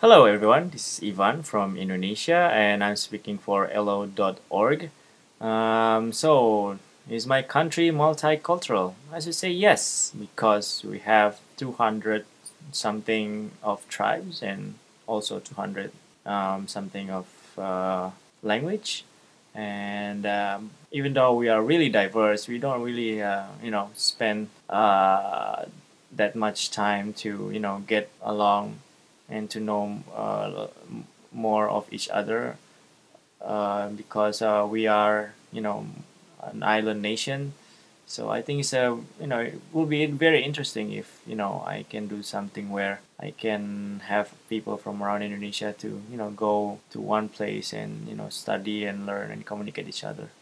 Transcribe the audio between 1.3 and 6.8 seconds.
from Indonesia and I'm speaking for elllo.org. Um, so,